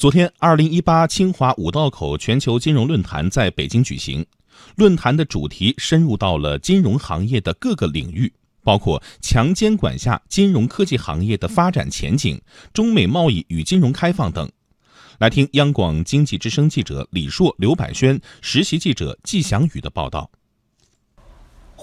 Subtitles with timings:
[0.00, 4.24] 昨天，二零一八清华五道口全球金融论坛在北京举行。
[4.76, 8.32] 论坛的主题深入到了金融行业的各个领域，
[8.62, 12.40] 包括强监管下金融科技行业的发展前景、
[12.72, 14.50] 中美贸易与金融开放等。
[15.18, 20.30] 来听央广经济之声记者李硕、刘百轩，实习记者季祥宇的报道。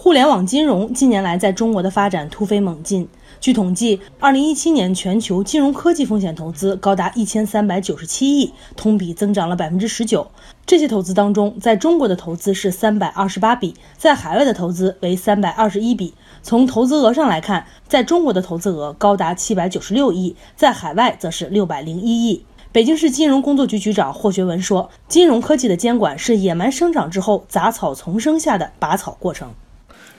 [0.07, 3.09] 互联网金融近年来在中国的发展突飞猛进。
[3.41, 10.31] 据统计，二零一七年全球金融科技风险投资高达一千三百九十七亿，同比增长了百分之十九。
[10.65, 16.13] 这些投资当中，在中国的投资是三百二十八笔，在海外的投资为三百二十一笔。
[16.41, 22.45] 从投资额上来看，在中国的投资额高达七百九十六亿，在海外则是六百零一亿。
[22.71, 29.49] 北京市金融工作局局长霍学文说：“金融科技的监管是野蛮生长之后杂草丛生下的拔草过程。”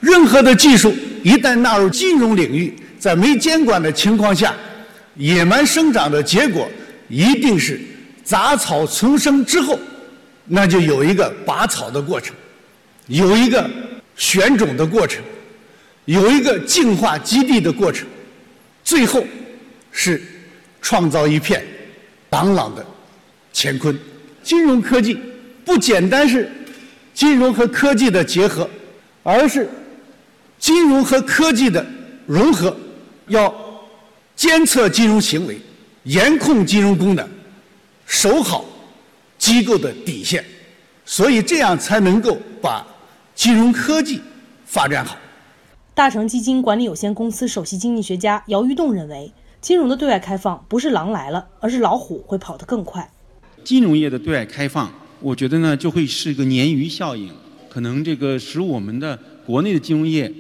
[0.01, 0.95] 任何的技术
[1.25, 4.55] 一旦纳入金融领域，在没监管的情况下，
[5.16, 6.69] 野蛮生长的结果
[7.09, 7.80] 一定是
[8.23, 9.79] 杂草丛生之后，
[10.45, 12.35] 那就有一个拔草的过程，
[13.09, 13.68] 有一个
[14.16, 15.21] 选种的过程，
[16.05, 18.07] 有一个净化基地的过程，
[18.85, 19.24] 最后
[19.90, 20.23] 是
[20.80, 21.66] 创造一片
[22.30, 22.87] 朗朗的
[23.52, 23.99] 乾坤。
[24.45, 25.18] 金融科技
[25.65, 26.49] 不简单是
[27.12, 28.71] 金融和科技的结合，
[29.24, 29.68] 而是。
[30.59, 31.84] 金融和科技的
[32.26, 32.76] 融合，
[33.28, 33.54] 要
[34.34, 35.59] 监测金融行为，
[36.04, 37.28] 严控金融功能，
[38.06, 38.65] 守好
[39.38, 40.45] 机构的底线，
[41.04, 42.87] 所以这样才能够把
[43.34, 44.20] 金融科技
[44.65, 45.16] 发展好。
[45.95, 53.10] 大成基金管理有限公司首席经济学家姚玉栋认为，金融的对外开放不是狼来了，而是老虎会跑得更快。
[53.65, 57.32] 金融业的对外开放，我觉得呢就会是一个鲶鱼效应，
[57.68, 60.32] 可能这个使我们的国内的金融业。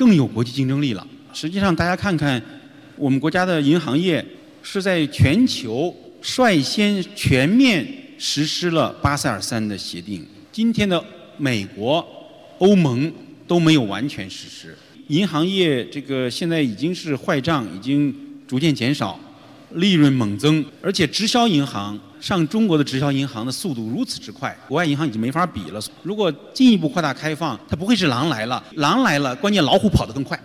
[0.00, 1.06] 更有国际竞争力了。
[1.34, 2.42] 实际上，大家看看，
[2.96, 4.24] 我们国家的银行业
[4.62, 10.26] 是在全球率先全面实施了巴塞尔三的协定。
[10.50, 11.04] 今天的
[11.36, 12.02] 美国、
[12.56, 13.12] 欧盟
[13.46, 14.74] 都没有完全实施。
[15.08, 18.14] 银行业这个现在已经是坏账已经
[18.48, 19.20] 逐渐减少，
[19.72, 21.98] 利润猛增，而且直销银行。
[22.20, 25.80] 上中国的直销银行的速度如此之快，国外银行已经没法比了。
[26.02, 30.38] 如果进一步扩大开放，它不会是狼来了，狼来了，关键老虎跑得更快。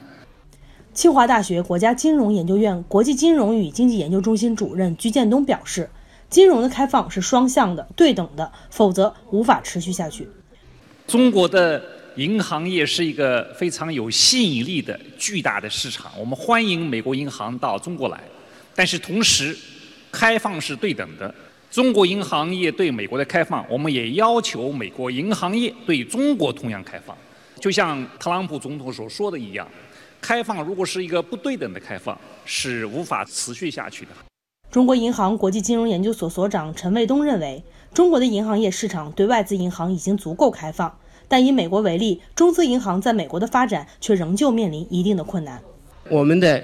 [0.93, 5.89] 清华大学国家金融研究院国际金融与经济研究中心主任鞠建东表示，
[6.29, 10.25] 金融的开放是双向的、对等的，否则无法持续下去。
[11.05, 11.83] 中国的
[12.15, 18.23] 银行业是一个非常有吸引力的巨大的市场，我们欢迎美国银行到中国来，
[18.75, 19.57] 但是同时，
[20.11, 21.33] 开放是对等的。
[21.71, 27.17] 中国银行业对美国的开放，我们也要求美国银行业对中国同样开放。
[27.59, 29.67] 就像特朗普总统所说的一样，
[30.21, 34.11] 开放如果是一个不对等的开放，是无法持续下去的。
[34.71, 37.63] 中国银行国际金融研究所所长陈卫东认为，
[37.93, 40.97] 中国的银行业市场对外资银行已经足够开放，
[41.27, 45.61] 但以美国为例，中资银行在美国的发展却仍旧面临一定的困难。
[46.09, 46.63] 我们的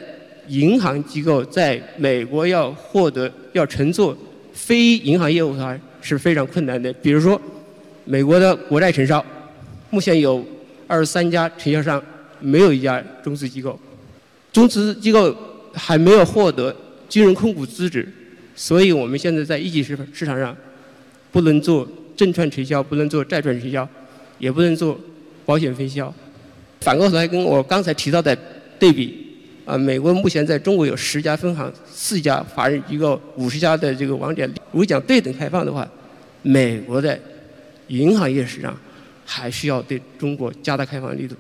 [0.51, 4.15] 银行机构在美国要获得要乘坐。
[4.53, 6.91] 非银行业务的话是非常困难的。
[7.01, 7.41] 比如说，
[8.03, 9.25] 美国的国债承销，
[9.89, 10.45] 目前有
[10.87, 12.03] 二十三家承销商，
[12.41, 13.79] 没有一家中资机构。
[14.51, 15.33] 中资机构
[15.73, 16.75] 还没有获得
[17.07, 18.07] 金融控股资质，
[18.53, 20.55] 所以我们现在在一级市市场上
[21.31, 21.87] 不能做
[22.17, 23.87] 证券承销，不能做债券承销，
[24.37, 24.99] 也不能做
[25.45, 26.13] 保险分销。
[26.81, 28.37] 反过头来跟我刚才提到的
[28.77, 29.30] 对比。
[29.65, 34.49] 啊，美国目前在中国有十家分行、四家法人一个、五十家的这个网点。
[34.71, 35.87] 如果讲对等开放的话，
[36.41, 37.17] 美国的
[37.87, 38.75] 银行业市场
[39.25, 41.35] 还需要对中国加大开放力度。